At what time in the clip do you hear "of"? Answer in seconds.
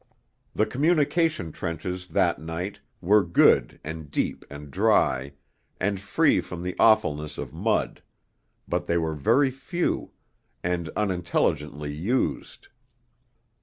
7.37-7.53